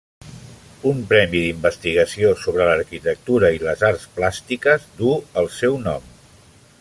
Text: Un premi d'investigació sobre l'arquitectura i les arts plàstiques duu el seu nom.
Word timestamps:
Un 0.91 1.01
premi 1.11 1.41
d'investigació 1.43 2.31
sobre 2.45 2.67
l'arquitectura 2.69 3.53
i 3.59 3.61
les 3.67 3.85
arts 3.91 4.09
plàstiques 4.17 4.89
duu 5.03 5.15
el 5.43 5.53
seu 5.61 5.81
nom. 5.89 6.13